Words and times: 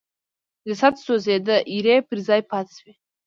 جسد 0.67 0.93
سوځېد 1.03 1.47
ایرې 1.71 1.97
پر 2.07 2.17
ځای 2.27 2.41
پاتې 2.49 2.73
شوې. 2.79 2.93